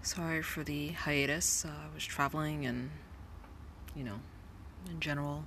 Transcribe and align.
Sorry 0.00 0.40
for 0.40 0.64
the 0.64 0.88
hiatus. 0.88 1.66
Uh, 1.66 1.68
I 1.68 1.94
was 1.94 2.02
traveling 2.02 2.64
and, 2.64 2.90
you 3.94 4.02
know, 4.02 4.20
in 4.90 4.98
general, 4.98 5.44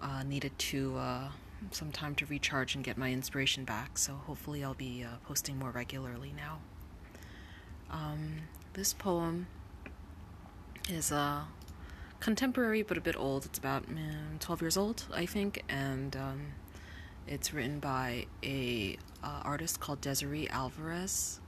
uh, 0.00 0.24
needed 0.24 0.58
to 0.58 0.96
uh, 0.98 1.28
some 1.70 1.92
time 1.92 2.16
to 2.16 2.26
recharge 2.26 2.74
and 2.74 2.82
get 2.82 2.98
my 2.98 3.12
inspiration 3.12 3.64
back. 3.64 3.98
So 3.98 4.14
hopefully, 4.14 4.64
I'll 4.64 4.74
be 4.74 5.04
uh, 5.04 5.18
posting 5.28 5.60
more 5.60 5.70
regularly 5.70 6.34
now. 6.36 6.58
Um, 7.88 8.48
this 8.72 8.92
poem 8.92 9.46
is 10.90 11.12
a 11.12 11.44
contemporary 12.18 12.82
but 12.82 12.98
a 12.98 13.00
bit 13.00 13.14
old. 13.16 13.44
It's 13.44 13.60
about 13.60 13.88
mm, 13.88 14.40
12 14.40 14.60
years 14.60 14.76
old, 14.76 15.04
I 15.14 15.24
think, 15.24 15.62
and 15.68 16.16
um, 16.16 16.46
it's 17.28 17.54
written 17.54 17.78
by 17.78 18.26
a 18.42 18.96
uh, 19.22 19.42
artist 19.44 19.78
called 19.78 20.00
Desirée 20.00 20.50
Alvarez, 20.50 21.38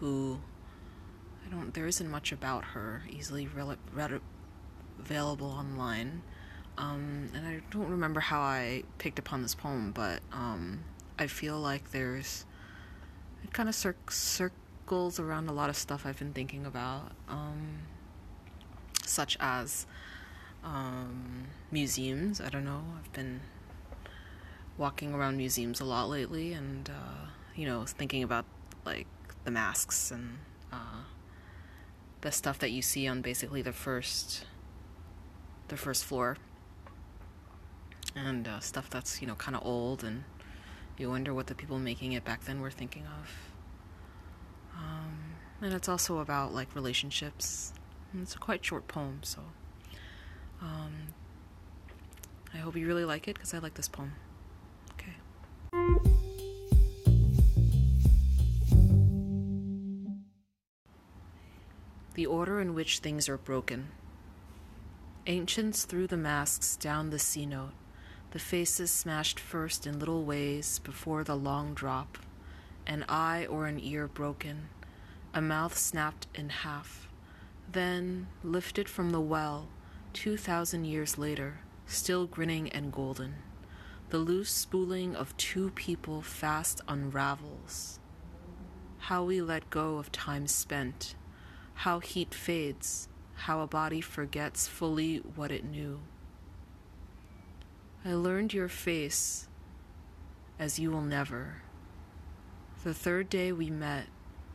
who 0.00 0.40
I 1.46 1.50
don't. 1.50 1.72
There 1.74 1.86
isn't 1.86 2.10
much 2.10 2.32
about 2.32 2.64
her 2.64 3.02
easily 3.10 3.46
read, 3.46 3.78
read, 3.92 4.20
available 4.98 5.48
online, 5.48 6.22
um, 6.78 7.28
and 7.34 7.46
I 7.46 7.60
don't 7.70 7.88
remember 7.88 8.20
how 8.20 8.40
I 8.40 8.82
picked 8.98 9.18
upon 9.18 9.42
this 9.42 9.54
poem, 9.54 9.92
but 9.92 10.20
um, 10.32 10.80
I 11.18 11.26
feel 11.26 11.58
like 11.60 11.92
there's 11.92 12.46
it 13.44 13.52
kind 13.52 13.68
of 13.68 13.74
cir- 13.74 13.94
circles 14.08 15.20
around 15.20 15.48
a 15.48 15.52
lot 15.52 15.68
of 15.68 15.76
stuff 15.76 16.06
I've 16.06 16.18
been 16.18 16.32
thinking 16.32 16.64
about, 16.64 17.12
um, 17.28 17.80
such 19.04 19.36
as 19.38 19.86
um, 20.64 21.44
museums. 21.70 22.40
I 22.40 22.48
don't 22.48 22.64
know. 22.64 22.82
I've 22.98 23.12
been 23.12 23.40
walking 24.78 25.12
around 25.12 25.36
museums 25.36 25.80
a 25.80 25.84
lot 25.84 26.08
lately, 26.08 26.54
and 26.54 26.88
uh, 26.88 27.26
you 27.54 27.66
know, 27.66 27.84
thinking 27.84 28.22
about 28.22 28.46
like 28.86 29.06
the 29.44 29.50
masks 29.50 30.10
and 30.10 30.38
uh, 30.72 31.04
the 32.20 32.32
stuff 32.32 32.58
that 32.58 32.70
you 32.70 32.82
see 32.82 33.06
on 33.08 33.22
basically 33.22 33.62
the 33.62 33.72
first 33.72 34.44
the 35.68 35.76
first 35.76 36.04
floor, 36.04 36.36
and 38.16 38.48
uh, 38.48 38.60
stuff 38.60 38.90
that's 38.90 39.20
you 39.20 39.26
know 39.26 39.36
kind 39.36 39.56
of 39.56 39.64
old, 39.64 40.02
and 40.02 40.24
you 40.98 41.08
wonder 41.08 41.32
what 41.32 41.46
the 41.46 41.54
people 41.54 41.78
making 41.78 42.12
it 42.12 42.24
back 42.24 42.44
then 42.44 42.60
were 42.60 42.70
thinking 42.70 43.04
of. 43.06 43.30
Um, 44.76 45.34
and 45.60 45.72
it's 45.74 45.88
also 45.88 46.18
about 46.18 46.54
like 46.54 46.74
relationships. 46.74 47.72
And 48.12 48.22
it's 48.22 48.34
a 48.34 48.38
quite 48.38 48.64
short 48.64 48.88
poem, 48.88 49.20
so. 49.22 49.40
Um, 50.60 51.14
I 52.52 52.58
hope 52.58 52.76
you 52.76 52.86
really 52.86 53.04
like 53.04 53.28
it 53.28 53.34
because 53.34 53.54
I 53.54 53.58
like 53.58 53.74
this 53.74 53.88
poem. 53.88 54.12
The 62.20 62.26
order 62.26 62.60
in 62.60 62.74
which 62.74 62.98
things 62.98 63.30
are 63.30 63.38
broken. 63.38 63.88
Ancients 65.26 65.86
threw 65.86 66.06
the 66.06 66.18
masks 66.18 66.76
down 66.76 67.08
the 67.08 67.16
cenote, 67.16 67.72
the 68.32 68.38
faces 68.38 68.90
smashed 68.90 69.40
first 69.40 69.86
in 69.86 69.98
little 69.98 70.22
ways 70.24 70.80
before 70.80 71.24
the 71.24 71.34
long 71.34 71.72
drop, 71.72 72.18
an 72.86 73.06
eye 73.08 73.46
or 73.46 73.64
an 73.64 73.80
ear 73.80 74.06
broken, 74.06 74.68
a 75.32 75.40
mouth 75.40 75.78
snapped 75.78 76.26
in 76.34 76.50
half, 76.50 77.08
then 77.72 78.26
lifted 78.44 78.86
from 78.86 79.12
the 79.12 79.20
well 79.22 79.70
two 80.12 80.36
thousand 80.36 80.84
years 80.84 81.16
later, 81.16 81.60
still 81.86 82.26
grinning 82.26 82.68
and 82.68 82.92
golden. 82.92 83.36
The 84.10 84.18
loose 84.18 84.50
spooling 84.50 85.16
of 85.16 85.34
two 85.38 85.70
people 85.70 86.20
fast 86.20 86.82
unravels. 86.86 87.98
How 88.98 89.24
we 89.24 89.40
let 89.40 89.70
go 89.70 89.96
of 89.96 90.12
time 90.12 90.46
spent, 90.46 91.14
how 91.84 91.98
heat 91.98 92.34
fades, 92.34 93.08
how 93.34 93.60
a 93.60 93.66
body 93.66 94.00
forgets 94.00 94.66
fully 94.66 95.18
what 95.34 95.50
it 95.50 95.64
knew. 95.64 96.00
I 98.04 98.14
learned 98.14 98.54
your 98.54 98.68
face 98.68 99.48
as 100.58 100.78
you 100.78 100.90
will 100.90 101.02
never. 101.02 101.62
The 102.84 102.94
third 102.94 103.28
day 103.28 103.52
we 103.52 103.70
met, 103.70 104.06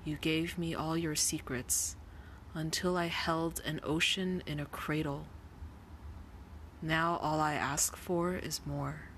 you 0.04 0.18
gave 0.18 0.58
me 0.58 0.74
all 0.74 0.98
your 0.98 1.16
secrets 1.16 1.96
until 2.54 2.98
I 2.98 3.08
held 3.08 3.62
an 3.66 3.80
ocean 3.84 4.42
in 4.46 4.60
a 4.60 4.66
cradle 4.66 5.28
now 6.86 7.18
all 7.22 7.40
I 7.40 7.54
ask 7.54 7.96
for 7.96 8.36
is 8.36 8.62
more. 8.64 9.10